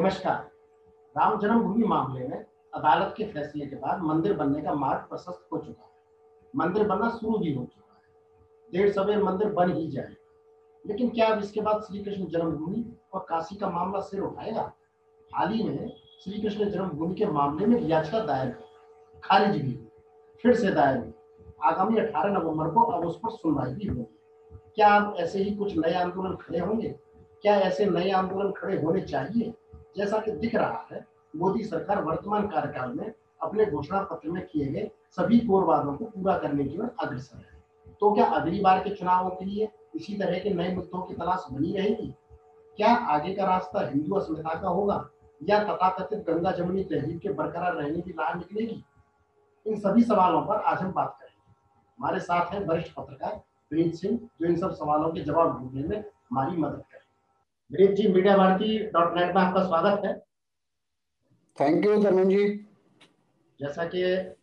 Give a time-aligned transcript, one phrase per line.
[0.00, 0.50] नमस्कार।
[1.18, 5.58] राम जन्मभूमि मामले में अदालत के फैसले के बाद मंदिर बनने का मार्ग प्रशस्त हो
[5.58, 5.90] चुका है।
[6.56, 8.02] मंदिर बनना शुरू भी हो चुका है।
[8.72, 10.14] देर सवेर मंदिर बन ही जाएगा।
[10.86, 14.72] लेकिन क्या अब इसके बाद श्री कृष्ण जन्मभूमि और काशी का मामला सिर उठाएगा?
[15.34, 19.88] हाल ही में श्री कृष्ण जन्मभूमि के मामले में याचिका दायर हुई खारिज भी
[20.42, 21.14] फिर से दायर हुई।
[21.64, 24.18] आगामी 18 नवंबर को अब उस पर सुनवाई भी होगी।
[24.74, 26.88] क्या अब ऐसे ही कुछ नए आंदोलन खड़े होंगे?
[27.42, 29.54] क्या ऐसे नए आंदोलन खड़े होने चाहिए?
[29.96, 33.12] जैसा कि दिख रहा है, मोदी सरकार वर्तमान कार्यकाल में
[33.42, 37.36] अपने घोषणा पत्र में किए गए सभी कोर वादों को पूरा करने की ओर अग्रसर
[37.36, 37.62] है।
[38.00, 41.46] तो क्या अगली बार के चुनावों के लिए इसी तरह के नए मुद्दों की तलाश
[41.52, 42.14] बनी रहेगी?
[42.76, 45.08] क्या आगे का रास्ता हिंदू अस्मिता का होगा,
[45.40, 48.84] या तथाकथित गंगा जमुनी तहजीब के बरकरार रहने की राह निकलेगी?
[49.66, 51.52] इन सभी सवालों पर आज हम बात करेंगे।
[51.98, 53.40] हमारे साथ हैं वरिष्ठ पत्रकार
[53.72, 57.03] विनीत सिंह, जो इन सब सवालों के जवाब ढूँढने में हमारी मदद करें
[57.70, 60.12] जी मीडिया भारती डॉट नेट में आपका स्वागत है।
[61.56, 62.48] थैंक यू धर्मेंद्र जी
[63.60, 64.02] जैसा कि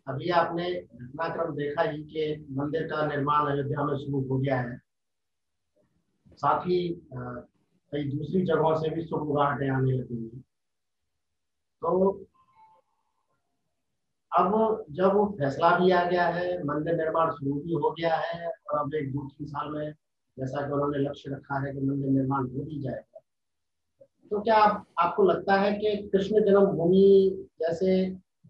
[0.09, 2.23] अभी आपने घटनाक्रम देखा ही कि
[2.57, 4.77] मंदिर का निर्माण अयोध्या में शुरू हो गया है।
[6.33, 6.79] साथ ही
[7.13, 10.27] कई दूसरी जगहों से भी शुभ गुहाटें आने लगी
[11.81, 12.09] तो
[14.31, 14.51] अब
[14.91, 18.93] जब फैसला भी आ गया है मंदिर निर्माण शुरू भी हो गया है और अब
[18.95, 19.93] एक दो तीन साल में
[20.37, 23.10] जैसा कि उन्होंने लक्ष्य रखा है कि मंदिर निर्माण हो भी जाएगा
[24.31, 27.95] तो क्या आप, आपको लगता है कि कृष्ण जन्मभूमि जैसे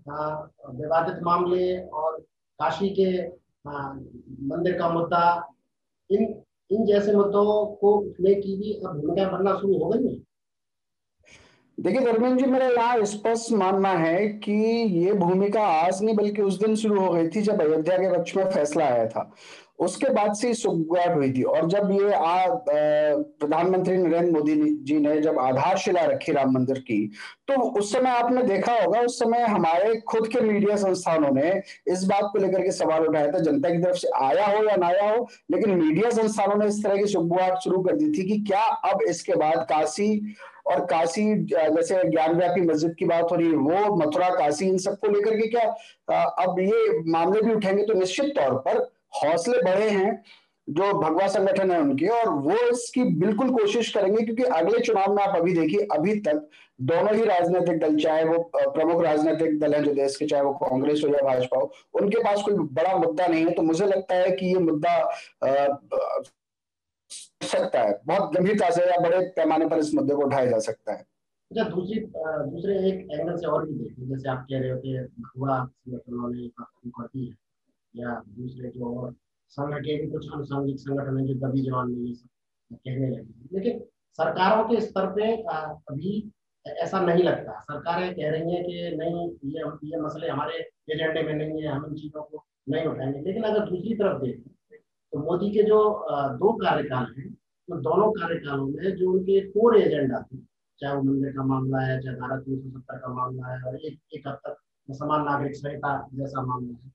[0.07, 2.19] विवादित मामले और
[2.59, 3.11] काशी के
[4.47, 5.23] मंदिर का मुद्दा
[6.09, 6.33] इन
[6.71, 10.19] इन जैसे मुद्दों को उठने की भी अब भूमिका बनना शुरू हो गई है?
[11.77, 14.53] देखिए धर्मेंद्र जी मेरा यहाँ स्पष्ट मानना है कि
[14.97, 18.35] ये भूमिका आज नहीं बल्कि उस दिन शुरू हो गई थी जब अयोध्या के पक्ष
[18.35, 19.31] में फैसला आया था।
[19.81, 22.09] उसके बाद से सुगवाट हुई थी। और जब ये
[23.39, 26.99] प्रधानमंत्री नरेंद्र मोदी जी ने जब आधारशिला रखी राम मंदिर की
[27.47, 31.51] तो उस समय आपने देखा होगा, उस समय हमारे खुद के मीडिया संस्थानों ने
[31.87, 34.75] इस बात को लेकर के सवाल उठाया था, जनता की तरफ़ से आया हो या
[34.75, 38.27] ना आया हो, लेकिन मीडिया संस्थानों ने इस तरह की सुगवाट शुरू कर दी थी
[38.27, 40.35] कि क्या अब इसके बाद काशी
[40.67, 44.77] और काशी जैसे ज्ञान व्यापी मस्जिद की बात हो रही है वो मथुरा, काशी, इन
[44.77, 49.89] सबको लेकर के क्या अब ये मामले भी उठेंगे तो निश्चित तौर पर हौसले बढ़े
[49.89, 50.21] हैं
[50.67, 55.23] जो भगवा संगठन है उनके, और वो इसकी बिल्कुल कोशिश करेंगे, क्योंकि अगले चुनाव में
[55.23, 56.47] आप अभी देखिए, अभी तक
[56.81, 60.53] दोनों ही राजनीतिक दल, चाहे वो प्रमुख राजनीतिक दल है जो देश के, चाहे वो
[60.55, 64.15] कांग्रेस हो या भाजपा हो, उनके पास कोई बड़ा मुद्दा नहीं है। तो मुझे लगता
[64.15, 64.97] है कि ये मुद्दा
[67.43, 70.91] सकता है, बहुत गंभीरता से या बड़े पैमाने पर इस मुद्दे को उठाया जा सकता
[70.91, 71.05] है।
[71.51, 74.97] अच्छा दूसरी दूसरे एक एंगल से और भी देखिए जैसे आप कह रहे हो कि
[75.19, 77.35] भगवा संगठनों ने कर दी है।
[77.95, 79.11] या दूसरे जो और
[79.57, 82.13] भी कुछ अनुसंगिक संगठन है जो दबी जवान में ये
[82.71, 83.79] कहने लगे लेकिन
[84.19, 85.31] सरकारों के स्तर पे
[85.89, 86.11] अभी
[86.65, 90.57] ऐसा नहीं लगता। सरकारें कह रही हैं कि नहीं, ये ये मसले हमारे
[90.91, 94.79] एजेंडे में नहीं है, हम इन चीज़ों को नहीं उठाएँगे। लेकिन अगर दूसरी तरफ़ देखें
[95.13, 95.77] तो मोदी के जो
[96.37, 100.37] दो कार्यकाल हैं तो दोनों कार्यकालों में जो उनके कोर एजेंडा थे,
[100.79, 103.75] चाहे वो मंदिर का मामला है, चाहे धारा तीन सौ सत्तर का मामला है, और
[103.77, 104.55] एक एक हद तक
[104.89, 106.91] समान नागरिक संहिता जैसा मामला है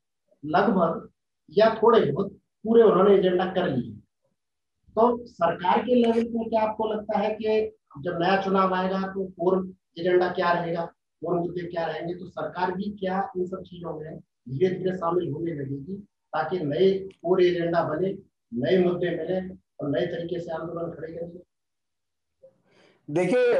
[0.47, 1.09] लगभग
[1.53, 2.33] या थोड़े बहुत
[2.65, 3.93] पूरे उन्होंने एजेंडा कर लिए।
[4.97, 9.25] तो सरकार के लेवल पे क्या आपको लगता है कि जब नया चुनाव आएगा तो
[9.39, 9.69] पूर्व
[9.99, 10.85] एजेंडा क्या रहेगा
[11.23, 12.15] पूर्व मुद्दे क्या रहेंगे?
[12.15, 15.97] तो सरकार भी क्या इन सब चीज़ों में धीरे धीरे शामिल होने लगेगी
[16.33, 16.93] ताकि नए
[17.23, 18.17] पूरे एजेंडा बने,
[18.53, 19.41] नए मुद्दे मिले
[19.81, 21.39] और नए तरीके से आंदोलन खड़े करेंगे
[23.09, 23.53] देखिए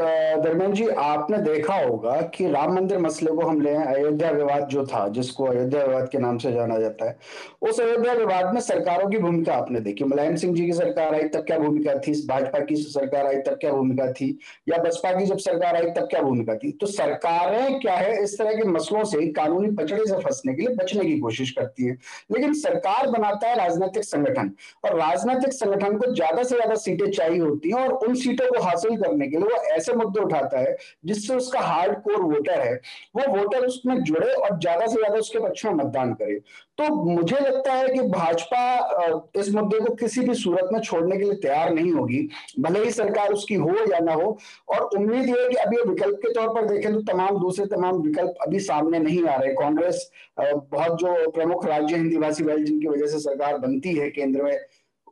[0.43, 4.85] धर्मेंद्र जी, आपने देखा होगा कि राम मंदिर मसले को हम ले अयोध्या विवाद जो
[4.87, 7.17] था, जिसको अयोध्या विवाद के नाम से जाना जाता है,
[7.63, 11.29] उस अयोध्या विवाद में सरकारों की भूमिका आपने देखी। मुलायम सिंह जी की सरकार आई,
[11.29, 12.13] तब क्या भूमिका थी?
[12.29, 14.39] भाजपा की सरकार आई, तब क्या भूमिका थी?
[14.69, 16.73] या बसपा की जब सरकार आई, तब क्या भूमिका थी?
[16.73, 20.75] तो सरकारें क्या है, इस तरह के मसलों से कानूनी पचड़े से फंसने के लिए
[20.77, 21.97] बचने की कोशिश करती है।
[22.33, 24.53] लेकिन सरकार बनाता है राजनीतिक संगठन,
[24.85, 28.63] और राजनीतिक संगठन को ज़्यादा से ज़्यादा सीटें चाहिए होती है, और उन सीटों को
[28.65, 32.75] हासिल करने के लिए वो ऐसे मुद्दे उठाता है जिससे उसका हार्ड कोर वोटर है।
[33.17, 36.39] वो वोटर उसमें जुड़े और ज़्यादा से ज़्यादा उसके पक्ष में मतदान करे।
[36.79, 41.25] तो मुझे लगता है कि भाजपा इस मुद्दे को किसी भी सूरत में छोड़ने के
[41.25, 42.19] लिए तैयार नहीं होगी।
[42.61, 44.37] भले ही सरकार उसकी हो या ना हो।
[44.69, 48.01] और उम्मीद ये है कि अभी विकल्प के तौर पर देखें तो तमाम दूसरे तमाम
[48.03, 50.11] विकल्प अभी सामने नहीं आ रहे। कांग्रेस
[50.41, 54.59] बहुत जो प्रमुख राज्य हिंदी भाषी बेल्ट जिनकी वजह से सरकार बनती है केंद्र में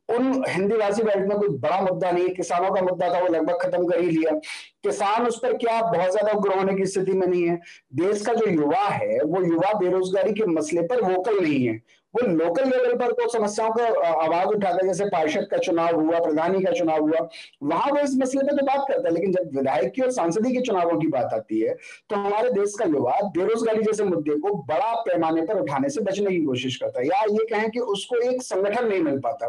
[0.09, 3.29] उन हिंदी भाषी बेल्ट में कोई बड़ा मुद्दा नहीं है। किसानों का मुद्दा था, वो
[3.29, 4.35] लगभग खत्म कर ही लिया।
[4.83, 7.59] किसान उस पर क्या बहुत ज़्यादा उग्र होने की स्थिति में नहीं है।
[7.95, 11.81] देश का जो युवा है, वो युवा बेरोजगारी के मसले पर वोकल नहीं है।
[12.15, 13.87] वो लोकल लेवल पर तो समस्याओं का
[14.25, 17.29] आवाज़ उठाता जैसे पार्षद का चुनाव हुआ, प्रधानी का चुनाव हुआ,
[17.65, 20.53] वहाँ वो इस मसले पर तो बात करता है, लेकिन जब विधायक की और सांसदी
[20.53, 21.75] के चुनावों की बात आती है
[22.11, 26.31] तो हमारे देश का युवा बेरोजगारी जैसे मुद्दे को बड़ा पैमाने पर उठाने से बचने
[26.31, 29.49] की कोशिश करता है, या ये कहें कि उसको एक संगठन नहीं मिल पाता।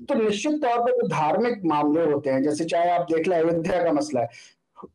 [0.00, 3.82] तो निश्चित तौर पर जो धार्मिक मामले होते हैं, जैसे चाहे आप देख लें अयोध्या
[3.84, 4.28] का मसला है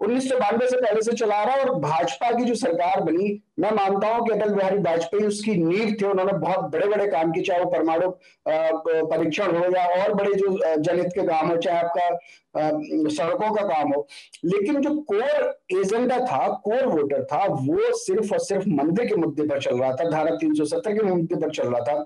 [0.01, 3.71] उन्नीस सौ बानवे से पहले से चला रहा और भाजपा की जो सरकार बनी, मैं
[3.71, 7.43] मानता हूँ कि अटल बिहारी वाजपेयी उसकी नींव थे, उन्होंने बहुत बड़े बड़े काम किए,
[7.43, 8.09] चाहे वो परमाणु
[8.47, 12.09] परीक्षण हो या और बड़े जो जनहित के काम हो, चाहे आपका
[12.57, 14.07] सड़कों का काम हो,
[14.45, 19.47] लेकिन जो कोर एजेंडा था, कोर वोटर था, वो सिर्फ़ और सिर्फ़ मंदिर के मुद्दे
[19.47, 22.05] पर चल रहा था, धारा तीन सौ सत्तर के मुद्दे पर चल रहा था।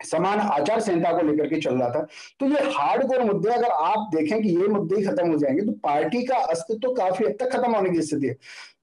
[0.00, 2.06] समान आचार संहिता को लेकर के चल रहा था।
[2.40, 5.62] तो ये हार्ड कोर मुद्दे अगर आप देखें कि ये मुद्दे ही खत्म हो जाएँगे
[5.62, 8.36] तो पार्टी का अस्तित्व तो काफ़ी हद तक खत्म होने की स्थिति है।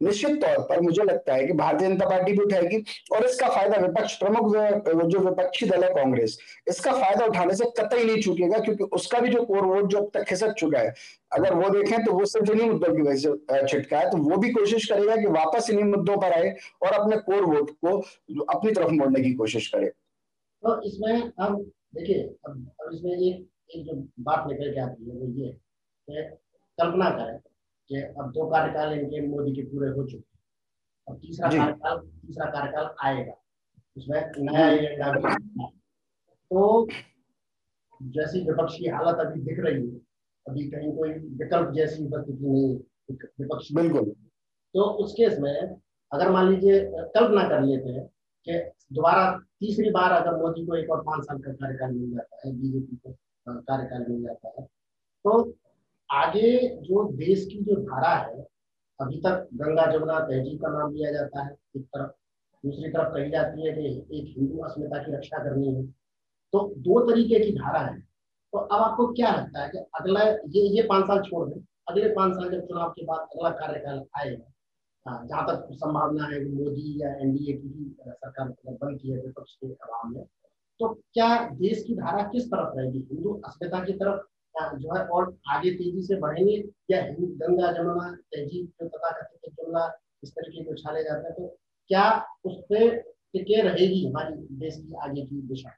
[0.04, 3.78] निश्चित तौर पर मुझे लगता है कि भारतीय जनता पार्टी भी उठाएगी और इसका फ़ायदा
[3.78, 4.56] विपक्ष, प्रमुख
[5.06, 6.38] जो विपक्षी दल है कांग्रेस,
[6.68, 10.10] इसका फ़ायदा उठाने से कतई नहीं चुकेगा क्योंकि उसका भी जो कोर वोट जो अब
[10.14, 10.94] तक खिसक चुका है,
[11.32, 14.38] अगर वो देखें तो वो सिर्फ़ इन्हीं मुद्दों की वजह से छिटका है तो वो
[14.38, 17.98] भी कोशिश करेगा कि वापस इन्हीं मुद्दों पर आए और अपने कोर वोट को
[18.50, 19.92] अपनी तरफ़ मोड़ने की कोशिश करे।
[20.64, 21.62] तो इसमें हम
[21.96, 22.52] देखिए अब
[22.82, 23.94] अब इसमें एक एक जो
[24.24, 25.52] बात निकल के आती है वो ये
[26.08, 26.24] कि
[26.78, 27.38] कल्पना करें
[27.90, 30.24] कि अब दो कार्यकाल इनके मोदी के पूरे हो चुके हैं।
[31.08, 33.34] अब तीसरा कार्यकाल तीसरा कार्यकाल आएगा।
[33.98, 35.66] उसमें नया एजेंडा भी
[36.52, 36.88] तो
[38.02, 40.00] जैसी विपक्ष की हालत अभी दिख रही है
[40.46, 41.10] अभी कहीं कोई
[41.40, 42.76] विकल्प जैसी उपस्थिति नहीं
[43.42, 44.10] विपक्ष बिल्कुल।
[44.76, 45.76] तो उस केस में
[46.12, 46.80] अगर मान लीजिए
[47.16, 48.06] कल्पना कर लेते हैं
[48.48, 48.60] कि
[48.96, 49.32] दोबारा
[49.62, 52.96] तीसरी बार अगर मोदी को एक और पाँच साल का कार्यकाल मिल जाता है, बीजेपी
[52.98, 53.16] को
[53.48, 54.66] कार्यकाल मिल जाता है
[55.26, 55.54] तो
[56.10, 58.46] आगे जो देश की जो धारा है,
[59.00, 62.12] अभी तक गंगा जमुना तहजीब का नाम लिया जाता है, एक तरफ़,
[62.64, 63.88] दूसरी तरफ़ कही जाती है कि
[64.20, 65.84] एक हिंदू अस्मिता की रक्षा करनी है
[66.54, 70.62] तो दो तरीके की धारा है। तो अब आपको क्या लगता है कि अगला, ये
[70.76, 71.60] ये पाँच साल छोड़ दें,
[71.90, 74.52] अगले पाँच साल जब चुनाव के बाद अगला कार्यकाल आएगा
[75.08, 78.48] जहाँ तक संभावना है मोदी या एनडीए की ही सरकार
[78.84, 80.24] बन की है विपक्ष के अभाव में
[80.80, 81.28] तो क्या
[81.60, 83.00] देश की धारा किस तरफ़ रहेगी?
[83.12, 84.26] हिंदू अस्मिता की तरफ़
[84.80, 86.58] जो है, और आगे तेज़ी से बढ़ेंगे?
[86.92, 89.86] या गंगा जमुना तहजीब जो तथा कथित जुमला
[90.24, 91.48] इस तरीके के उछाले जाते हैं तो
[91.90, 92.06] क्या
[92.46, 92.98] उस पर
[93.34, 95.70] टिके रहेगी हमारी देश की आगे की दिशा?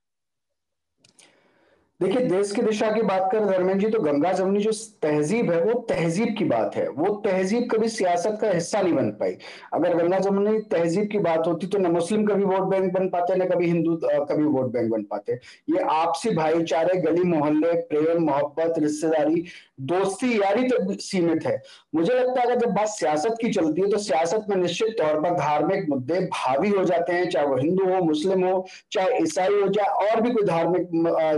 [2.00, 5.60] देखिए, देश की दिशा की बात करें, धर्मेंद्र जी तो गंगा जमुनी जो तहजीब है,
[5.64, 9.36] वो तहजीब की बात है। वो तहजीब कभी सियासत का हिस्सा नहीं बन पाई।
[9.74, 13.36] अगर गंगा जमुनी तहजीब की बात होती तो न मुस्लिम कभी वोट बैंक बन पाते,
[13.36, 15.34] न कभी हिंदू कभी वोट बैंक बन पाते।
[15.70, 19.44] ये आपसी भाईचारे, गली मोहल्ले, प्रेम, मोहब्बत, रिश्तेदारी
[19.80, 21.62] दोस्ती यारी तक सीमित है।
[21.96, 25.20] मुझे लगता है अगर जब बात सियासत की चलती है तो सियासत में निश्चित तौर
[25.22, 29.54] पर धार्मिक मुद्दे भावी हो जाते हैं, चाहे वो हिंदू हो, मुस्लिम हो, चाहे ईसाई
[29.54, 30.88] हो, चाहे और भी कोई धार्मिक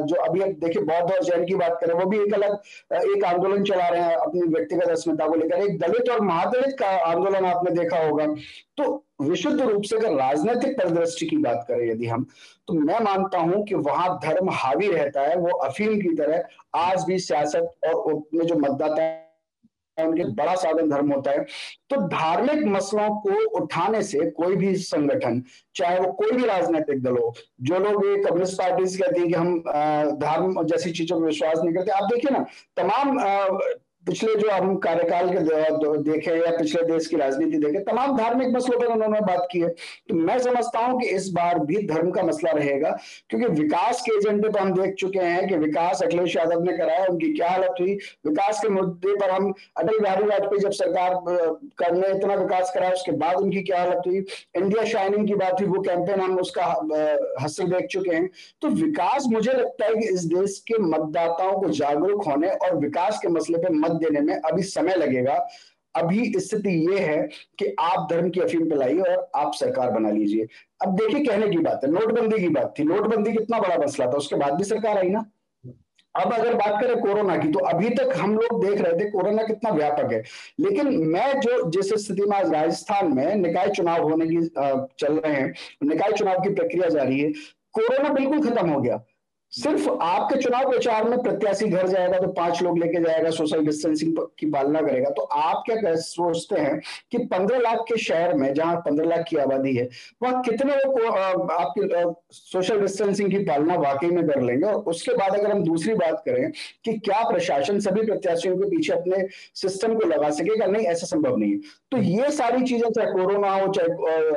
[0.06, 2.52] जो अभी अब देखिए बौद्ध और जैन की बात करें, वो भी एक अलग
[3.12, 6.90] एक आंदोलन चला रहे हैं अपनी व्यक्तिगत अस्मिता को लेकर। एक दलित और महादलित का
[7.06, 8.26] आंदोलन आपने देखा होगा।
[8.78, 12.26] तो विशुद्ध रूप से अगर राजनीतिक परिदृष्टि की बात करें यदि हम
[12.68, 17.04] तो मैं मानता हूँ कि वहाँ धर्म हावी रहता है, वो अफीम की तरह आज
[17.06, 19.18] भी सियासत और में जो मतदाता
[19.98, 21.44] उनके बड़ा साधन धर्म होता है।
[21.90, 25.42] तो धार्मिक मसलों को उठाने से कोई भी संगठन,
[25.76, 29.34] चाहे वो कोई भी राजनीतिक दल हो, जो लोग ये कम्युनिस्ट पार्टी कहती है कि
[29.34, 29.60] हम
[30.20, 32.46] धर्म जैसी चीज़ों पर विश्वास नहीं करते। आप देखिए ना,
[32.78, 33.18] तमाम
[34.06, 35.40] पिछले जो हम कार्यकाल के
[36.04, 39.70] देखे या पिछले देश की राजनीति देखे, तमाम धार्मिक मसलों पर उन्होंने बात की है।
[39.70, 42.90] तो मैं समझता हूँ कि इस बार भी धर्म का मसला रहेगा,
[43.30, 47.06] क्योंकि विकास के एजेंडे पर हम देख चुके हैं कि विकास अखिलेश यादव ने कराया,
[47.06, 47.94] उनकी क्या हालत हुई।
[48.26, 51.14] विकास के मुद्दे पर हम अटल बिहारी वाजपेयी जब सरकार
[51.80, 55.70] करने इतना विकास कराया, उसके बाद उनकी क्या हालत हुई। इंडिया शाइनिंग की बात हुई,
[55.70, 56.66] वो कैंपेन हम उसका
[57.42, 58.30] हासिल देख चुके हैं।
[58.62, 63.20] तो विकास, मुझे लगता है कि इस देश के मतदाताओं को जागरूक होने और विकास
[63.22, 65.46] के मसले पर मत देने में अभी समय लगेगा।
[65.96, 67.18] अभी स्थिति ये है
[67.60, 70.48] कि आप धर्म की अफीम पिलाइए और आप सरकार बना लीजिए।
[70.82, 74.18] अब देखिए कहने की बात है, नोटबंदी की बात थी। नोटबंदी कितना बड़ा मसला था,
[74.18, 75.26] उसके बाद भी सरकार आई ना।
[76.16, 79.44] अब अगर बात करें कोरोना की तो अभी तक हम लोग देख रहे थे कोरोना
[79.44, 80.24] कितना व्यापक है।
[80.60, 84.42] लेकिन मैं जो, जिस स्थिति में आज राजस्थान में निकाय चुनाव होने की
[85.00, 87.32] चल रहे हैं, निकाय चुनाव की प्रक्रिया जारी है,
[87.74, 89.04] कोरोना बिल्कुल खत्म हो गया।
[89.54, 94.18] सिर्फ़ आपके चुनाव प्रचार में प्रत्याशी घर जाएगा तो पाँच लोग लेके जाएगा सोशल डिस्टेंसिंग
[94.40, 96.80] की पालना करेगा। तो आप क्या सोचते हैं
[97.12, 99.88] कि पंद्रह लाख के शहर में, जहाँ पंद्रह लाख की आबादी है,
[100.24, 102.04] वहाँ कितने लोग आपके
[102.34, 104.66] सोशल डिस्टेंसिंग की पालना वाकई में कर लेंगे?
[104.66, 106.52] और उसके बाद अगर हम दूसरी बात करें
[106.86, 110.66] कि क्या प्रशासन सभी प्रत्याशियों के पीछे अपने सिस्टम को लगा सकेगा?
[110.66, 111.58] नहीं, ऐसा संभव नहीं है।
[111.92, 113.90] तो ये सारी चीज़ें, चाहे कोरोना हो, चाहे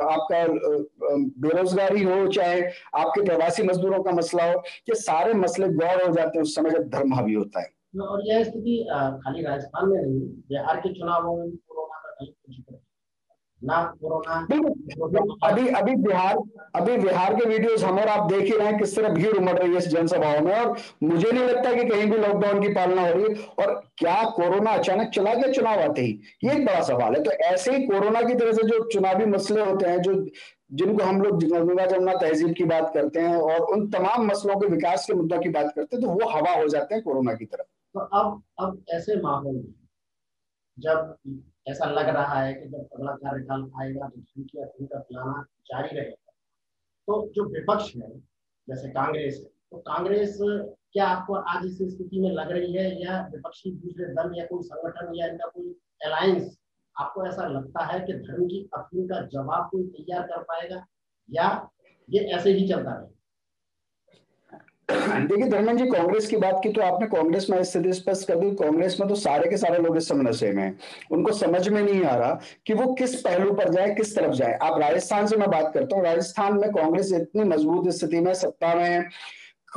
[0.05, 0.43] आपका
[1.39, 2.61] बेरोजगारी हो, चाहे
[2.95, 6.69] आपके प्रवासी मजदूरों का मसला हो, ये सारे मसले गौर हो जाते हैं, उस समय
[6.69, 8.75] जब धर्म हावी होता है। और यह स्थिति
[9.23, 10.19] खाली राजस्थान में नहीं
[10.49, 12.09] बिहार के चुनावों में कोरोना का
[13.65, 14.35] ना कोरोना।
[15.43, 16.37] अभी अभी बिहार
[16.75, 19.57] अभी बिहार के वीडियोस हम और आप देख ही रहे हैं किस तरह भीड़ उमड़
[19.57, 23.07] रही है इस जनसभाओं में और मुझे नहीं लगता कि कहीं भी लॉकडाउन की पालना
[23.07, 25.51] हो रही है। और क्या कोरोना अचानक चला गया?
[25.51, 28.67] चुनाव आते ही। ये एक बड़ा सवाल है। तो ऐसे ही कोरोना की तरह से
[28.67, 30.13] जो चुनावी मसले होते हैं जो
[30.73, 34.67] जिनको हम लोग गंगा जमुना तहजीब की बात करते हैं और उन तमाम मसलों के
[34.67, 37.45] विकास के मुद्दों की बात करते हैं तो वो हवा हो जाते हैं कोरोना की
[37.45, 39.73] तरफ़। तो अब अब ऐसे माहौल में
[40.77, 41.15] जब
[41.67, 44.21] ऐसा लग रहा है कि जब अगला कार्यकाल आएगा तो
[44.63, 46.31] अपनी का फैलाना जारी रहेगा।
[47.07, 48.09] तो जो विपक्ष है,
[48.67, 53.19] जैसे कांग्रेस है तो कांग्रेस क्या आपको आज इस स्थिति में लग रही है या
[53.33, 56.57] विपक्षी दूसरे दल या कोई संगठन या इनका कोई अलायंस
[56.95, 60.85] आपको ऐसा लगता है कि धर्म की अपनी का जवाब कोई तैयार कर पाएगा
[61.29, 61.47] या
[62.09, 63.14] ये ऐसे ही चलता रहेगा?
[64.91, 68.49] देखिए धर्मन जी, कांग्रेस की बात की तो आपने कांग्रेस में स्थिति स्पष्ट कर दी।
[68.55, 70.77] कांग्रेस में तो सारे के सारे लोग इस समय नशे में हैं।
[71.11, 74.57] उनको समझ में नहीं आ रहा कि वो किस पहलू पर जाए, किस तरफ़ जाए।
[74.61, 78.75] आप राजस्थान से मैं बात करता हूँ। राजस्थान में कांग्रेस इतनी मज़बूत स्थिति में, सत्ता
[78.75, 79.09] में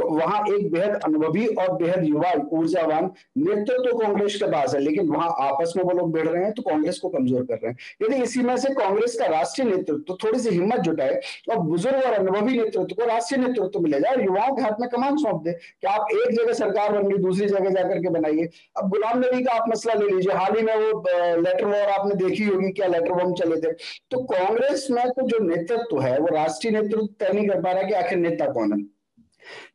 [0.00, 5.08] वहाँ एक बेहद अनुभवी और बेहद युवा, ऊर्जावान नेतृत्व तो कांग्रेस के पास है, लेकिन
[5.08, 7.76] वहाँ आपस में वो लोग भिड़ रहे हैं तो कांग्रेस को कमज़ोर कर रहे हैं।
[8.02, 12.04] यदि इसी में से कांग्रेस का राष्ट्रीय नेतृत्व तो थोड़ी सी हिम्मत जुटाए और बुज़ुर्ग
[12.04, 15.52] और अनुभवी नेतृत्व को राष्ट्रीय नेतृत्व मिले जाए युवाओं के हाथ में कमान सौंप दे
[15.52, 19.42] कि आप एक जगह सरकार बन गई, दूसरी जगह जाकर के बनाइए। अब गुलाम नबी
[19.44, 21.02] का आप मसला ले लीजिए, हाल ही में वो
[21.40, 23.72] लेटर वॉर आपने देखी होगी, क्या लेटर बम चले थे।
[24.10, 27.80] तो कांग्रेस में तो जो नेतृत्व है, वो राष्ट्रीय नेतृत्व तय नहीं कर पा रहा
[27.80, 28.78] है कि आखिर नेता कौन है।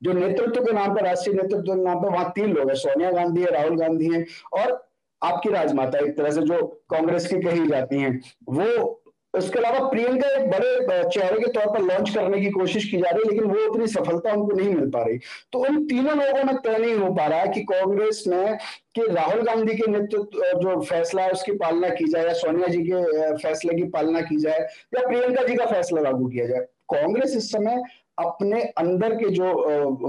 [0.04, 3.12] जो नेतृत्व के नाम पर, राष्ट्रीय नेतृत्व के नाम पर वहाँ तीन लोग हैं, सोनिया
[3.12, 4.82] गांधी है, राहुल गांधी है और
[5.22, 9.00] आपकी राजमाता एक तरह से जो कांग्रेस की कही जाती हैं। वो,
[9.34, 13.10] उसके अलावा प्रियंका एक बड़े चेहरे के तौर पर लॉन्च करने की कोशिश की जा
[13.10, 15.18] रही है, लेकिन वो उतनी सफलता उनको नहीं मिल पा रही।
[15.52, 18.58] तो उन तीनों लोगों में तय नहीं हो पा रहा है कि कांग्रेस में
[18.96, 22.84] कि राहुल गांधी के नेतृत्व जो फैसला है, उसकी पालना की जाए, या सोनिया जी
[22.84, 24.60] के फैसले की पालना की जाए,
[24.96, 27.82] या प्रियंका जी का फैसला लागू किया जाए। कांग्रेस इस समय
[28.18, 29.46] अपने अंदर के जो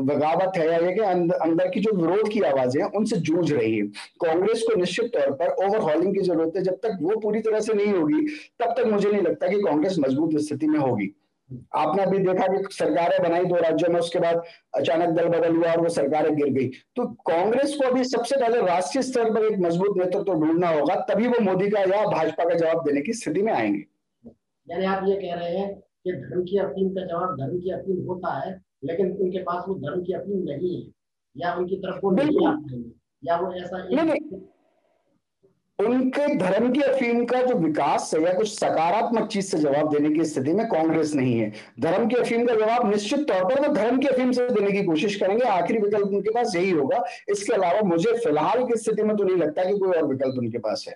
[0.03, 3.77] बगावत है या ये कि अंदर की जो विरोध की आवाज़ें हैं, उनसे जूझ रही
[3.77, 3.87] है।
[4.23, 7.75] कांग्रेस को निश्चित तौर पर ओवरहॉलिंग की ज़रूरत है। जब तक वो पूरी तरह से
[7.75, 8.27] नहीं होगी,
[8.61, 11.11] तब तक मुझे नहीं लगता कि कांग्रेस मज़बूत स्थिति में होगी।
[11.77, 14.43] आपने अभी देखा कि सरकारें बनाई दो राज्यों में, उसके बाद
[14.75, 18.61] अचानक दल बदल हुआ और वो सरकारें गिर गई। तो कांग्रेस को अभी सबसे पहले
[18.63, 22.45] राष्ट्रीय स्तर पर एक मज़बूत नेतृत्व तो ढूंढना होगा, तभी वो मोदी का या भाजपा
[22.45, 23.85] का जवाब देने की स्थिति में आएँगे।
[24.67, 25.73] यानी आप ये कह रहे हैं
[26.05, 29.75] कि धर्म की अपील का जवाब धर्म की अपील होता है लेकिन उनके पास वो
[29.81, 30.91] धर्म की अपील नहीं है।
[31.37, 32.57] या उनकी तरफ़ वो नहीं आ
[33.23, 34.41] या वो ऐसा नहीं,
[35.79, 40.11] उनके धर्म की अफीम का जो विकास है या कुछ सकारात्मक चीज़ से जवाब देने
[40.11, 43.73] की स्थिति में कांग्रेस नहीं है। धर्म की अफीम का जवाब निश्चित तौर पर वो
[43.75, 47.55] धर्म की अफीम से देने की कोशिश करेंगे। आखिरी विकल्प उनके पास यही होगा। इसके
[47.55, 50.85] अलावा मुझे फ़िलहाल की स्थिति में तो नहीं लगता कि कोई और विकल्प उनके पास
[50.89, 50.95] है।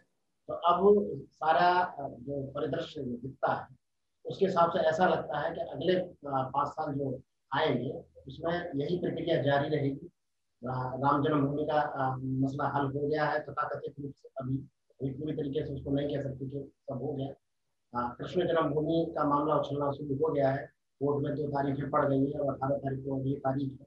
[0.49, 3.78] तो अब सारा जो परिदृश्य दिखता है
[4.31, 7.19] उसके हिसाब से ऐसा लगता है कि अगले पाँच साल जो
[7.53, 7.91] आएँगे,
[8.29, 10.11] उसमें यही प्रक्रिया जारी रहेगी।
[10.63, 14.57] राम जन्मभूमि का मसला हल हो गया है तथा कथित रूप से अभी
[15.01, 19.25] अभी पूरी तरीके से उसको नहीं कह सकते कि सब हो गया। कृष्ण जन्मभूमि का
[19.25, 20.65] मामला उछलना शुरू हो गया है।
[21.01, 23.87] कोर्ट में दो तारीखें पड़ गई है और अठारह तारीख को अगली तारीख है।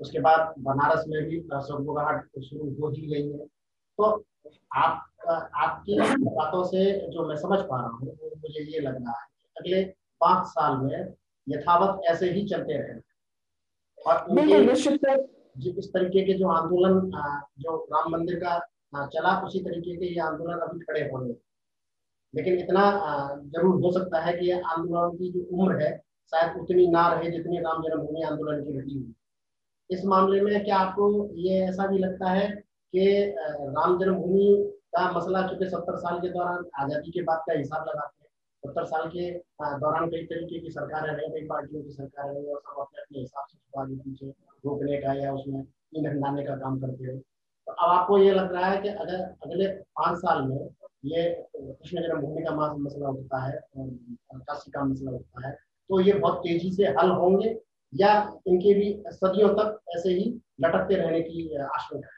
[0.00, 3.46] उसके बाद बनारस में भी सरगुगाहट शुरू हो ही गई है।
[3.98, 4.10] तो
[4.76, 9.34] आप आपकी बातों से जो मैं समझ पा रहा हूँ मुझे ये लग रहा है
[9.56, 9.82] अगले
[10.20, 11.14] पाँच साल में
[11.46, 13.00] यथावत ऐसे ही चलते रहे।
[13.98, 14.14] और
[15.78, 17.10] इस तरीके के जो आंदोलन
[17.60, 18.58] जो राम मंदिर का
[19.06, 21.34] चला उसी तरीके के ये आंदोलन अभी खड़े हो रहे
[22.34, 22.82] लेकिन इतना
[23.54, 25.90] ज़रूर हो सकता है कि ये आंदोलन की जो उम्र है
[26.32, 29.14] शायद उतनी ना रहे जितनी राम जन्मभूमि आंदोलन की रही हुई।
[29.90, 31.08] इस मामले में क्या आपको
[31.38, 34.48] ये ऐसा भी लगता है कि राम जन्मभूमि
[34.96, 38.15] का मसला चूँकि सत्तर साल के दौरान आज़ादी के बाद का हिसाब लगाते
[38.66, 39.30] सत्तर साल के
[39.80, 43.18] दौरान कई तरीके की सरकारें रही, कई पार्टियों की सरकारें रही और सब अपने अपने
[43.18, 44.26] हिसाब से आगे पीछे
[44.66, 45.60] रोकने का या उसमें
[45.96, 47.18] ईंधन डालने का काम करते हैं
[47.66, 49.68] तो अब आपको ये लग रहा है कि अगर अगले
[49.98, 50.58] पाँच साल में
[51.04, 51.22] ये
[51.56, 55.52] कृष्ण जन्मभूमि का मसला उठता है काशी का मसला उठता है
[55.90, 57.56] तो ये बहुत तेज़ी से हल होंगे
[57.92, 58.12] या
[58.46, 60.24] इनके भी सदियों तक ऐसे ही
[60.60, 62.15] लटकते रहने की आशंका है?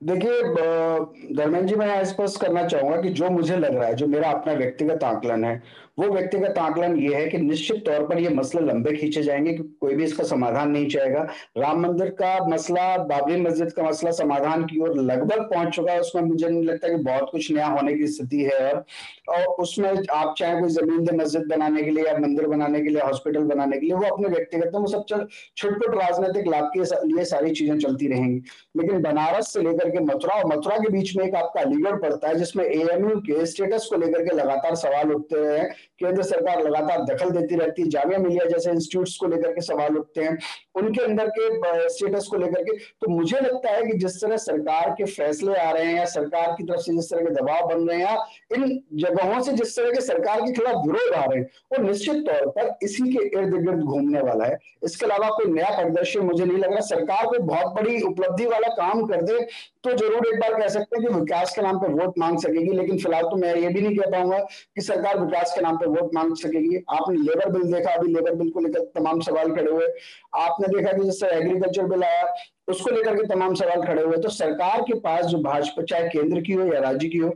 [0.00, 4.30] देखिए धर्मेंद्र जी, मैं स्पष्ट करना चाहूँगा कि जो मुझे लग रहा है, जो मेरा
[4.30, 5.62] अपना व्यक्तिगत आकलन है
[6.00, 9.62] वो व्यक्तिगत आकलन ये है कि निश्चित तौर पर ये मसले लंबे खींचे जाएँगे कि
[9.80, 11.26] कोई भी इसका समाधान नहीं चाहेगा।
[11.58, 16.00] राम मंदिर का मसला बाबरी मस्जिद का मसला समाधान की ओर लगभग पहुँच चुका है
[16.00, 18.84] उसमें मुझे नहीं लगता कि बहुत कुछ नया होने की स्थिति है और,
[19.28, 22.88] और उसमें आप चाहे कोई ज़मीन दे मस्जिद बनाने के लिए या मंदिर बनाने के
[22.88, 25.26] लिए हॉस्पिटल बनाने के लिए वो अपने व्यक्तिगत वो सब चल
[25.56, 28.42] छोटे राजनीतिक लाभ के लिए सारी चीज़ें चलती रहेंगी।
[28.76, 32.28] लेकिन बनारस से लेकर के मथुरा और मथुरा के बीच में एक आपका अलीगढ़ पड़ता
[32.28, 35.58] है जिसमें एएमयू के स्टेटस को लेकर के लगातार सवाल उठते रहे
[35.98, 39.96] केंद्र सरकार लगातार दखल देती रहती है, जामिया मिलिया जैसे इंस्टीट्यूट को लेकर के सवाल
[39.96, 40.36] उठते हैं,
[40.74, 44.90] उनके अंदर के स्टेटस को लेकर के तो मुझे लगता है कि जिस तरह सरकार
[44.98, 47.88] के फैसले आ रहे हैं या सरकार की तरफ़ से जिस तरह के दबाव बन
[47.88, 48.18] रहे हैं
[48.54, 52.24] इन जगहों से जिस तरह के सरकार के खिलाफ विरोध आ रहे हैं, वो निश्चित
[52.26, 56.44] तौर पर इसी के इर्द गिर्द घूमने वाला है। इसके अलावा कोई नया परिदृश्य मुझे
[56.44, 59.38] नहीं लग रहा। सरकार कोई बहुत बड़ी उपलब्धि वाला काम कर दे
[59.84, 62.72] तो ज़रूर एक बार कह सकते हैं कि विकास के नाम पर वोट मांग सकेगी,
[62.72, 65.86] लेकिन फ़िलहाल तो मैं ये भी नहीं कह पाऊँगा कि सरकार विकास के नाम पर
[65.86, 69.70] वोट मांग सकेगी। आपने लेबर बिल देखा, अभी लेबर बिल को लेकर तमाम सवाल खड़े
[69.70, 69.86] हुए।
[70.34, 72.34] आपने देखा कि जैसे एग्रीकल्चर बिल आया,
[72.68, 76.40] उसको लेकर के तमाम सवाल खड़े हुए। तो सरकार के पास जो भाजपा, चाहे केंद्र
[76.40, 77.34] की हो या राज्य की हो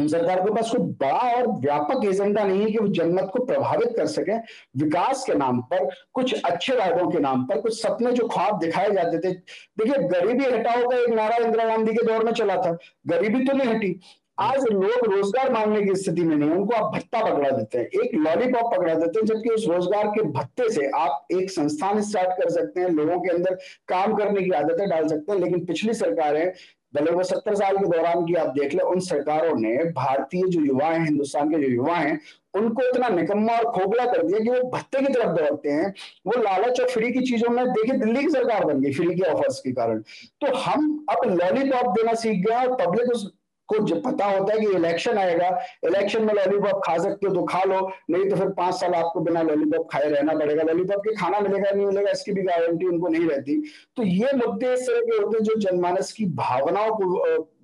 [0.00, 3.92] सरकार के पास कोई बड़ा और व्यापक एजेंडा नहीं है कि वो जनमत को प्रभावित
[3.96, 4.36] कर सके।
[4.84, 8.90] विकास के नाम पर, कुछ अच्छे वादों के नाम पर, कुछ सपने जो ख्वाब दिखाए
[8.90, 9.32] जाते थे।
[9.78, 13.52] देखिए, गरीबी हटाओ का एक नारा इंदिरा गांधी के दौर में चला था। गरीबी तो
[13.52, 14.00] नहीं हटी।
[14.38, 18.14] आज लोग रोज़गार मांगने की स्थिति में नहीं, उनको आप भत्ता पकड़ा देते हैं, एक
[18.14, 22.50] लॉलीपॉप पकड़ा देते हैं, जबकि उस रोज़गार के भत्ते से आप एक संस्थान स्टार्ट कर
[22.50, 23.54] सकते हैं, लोगों के अंदर
[23.88, 26.52] काम करने की आदतें डाल सकते हैं, लेकिन पिछली सरकारें,
[26.94, 30.60] भले वो सत्तर साल के दौरान की आप देख ले, उन सरकारों ने भारतीय जो
[30.60, 32.18] युवा हैं, हिंदुस्तान के जो युवा हैं,
[32.54, 35.92] उनको इतना निकम्मा और खोखला कर दिया कि वो भत्ते की तरफ़ दौड़ते हैं।
[36.26, 39.30] वो लालच और फ्री की चीज़ों में देखिए, दिल्ली की सरकार बन गई, फ्री के
[39.30, 40.00] ऑफर्स के कारण।
[40.40, 43.30] तो हम अब लॉलीपॉप देना सीख गए और पब्लिक उस
[43.72, 45.48] को जब पता होता है कि इलेक्शन आएगा
[45.84, 49.20] इलेक्शन में लॉलीपॉप खा सकते हो तो खा लो, नहीं तो फिर पाँच साल आपको
[49.20, 53.08] बिना लॉलीपॉप खाए रहना पड़ेगा। लॉलीपॉप के खाना मिलेगा नहीं मिलेगा, इसकी भी गारंटी उनको
[53.08, 53.60] नहीं रहती।
[53.96, 57.06] तो ये मुद्दे इस तरह के होते हैं जो जनमानस की भावनाओं को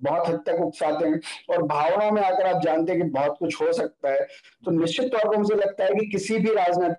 [0.03, 3.61] बहुत हद तक उकसाते हैं। और भावनाओं में आकर आप जानते हैं कि बहुत कुछ
[3.61, 4.27] हो सकता है।
[4.65, 6.97] तो निश्चित तौर पर मुझे लगता है कि किसी भी राजनीतिक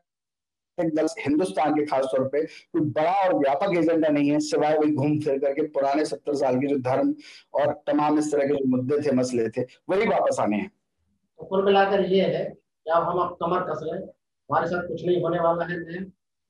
[0.91, 4.93] दल हिंदुस्तान के खास तौर पे कोई बड़ा और व्यापक एजेंडा नहीं है, सिवाय वही
[4.93, 7.15] घूम फिर करके पुराने सत्तर साल के जो धर्म
[7.55, 11.45] और तमाम इस तरह के जो मुद्दे थे, मसले थे, वही वापस आने हैं। तो
[11.47, 15.21] कुल मिलाकर ये है कि अब हम अब कमर कस लें हमारे साथ कुछ नहीं
[15.23, 15.78] होने वाला है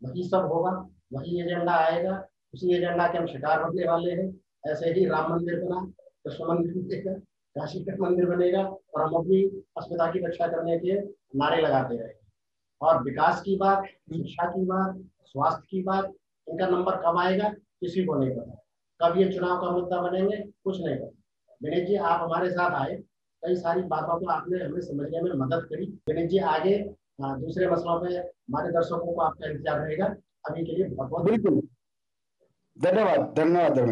[0.02, 0.70] वही सब होगा,
[1.12, 2.12] वही एजेंडा आएगा,
[2.54, 4.28] उसी एजेंडा के हम शिकार बनने वाले हैं।
[4.66, 5.80] ऐसे ही राम मंदिर बना,
[6.24, 7.12] कृष्ण मंदिर बनेगा
[7.56, 9.42] काशी मंदिर बनेगा और हम अपनी
[9.78, 10.98] अस्मिता की रक्षा करने के
[11.38, 12.29] नारे लगाते रहेंगे।
[12.80, 16.12] और विकास की बात, शिक्षा की बात, स्वास्थ्य की बात,
[16.46, 18.56] इनका नंबर कब आएगा, किसी को नहीं पता।
[19.00, 21.16] कब ये चुनाव का मुद्दा बनेंगे, कुछ नहीं पता।
[21.60, 22.94] विनीत जी, आप हमारे साथ आए,
[23.42, 26.76] कई सारी बातों को आपने हमें समझने में मदद करी। विनीत जी, आगे
[27.20, 30.06] दूसरे मसलों पे हमारे दर्शकों को आपका इंतज़ार रहेगा।
[30.44, 31.60] अभी के लिए बहुत बहुत बिल्कुल
[32.76, 33.90] धन्यवाद धन्यवाद।